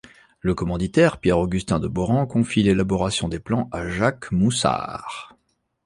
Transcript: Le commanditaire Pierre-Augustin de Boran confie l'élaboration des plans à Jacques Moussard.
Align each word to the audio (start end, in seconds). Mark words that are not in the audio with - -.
Le 0.39 0.55
commanditaire 0.55 1.19
Pierre-Augustin 1.19 1.77
de 1.79 1.87
Boran 1.87 2.25
confie 2.25 2.63
l'élaboration 2.63 3.27
des 3.29 3.37
plans 3.39 3.69
à 3.71 3.87
Jacques 3.87 4.31
Moussard. 4.31 5.37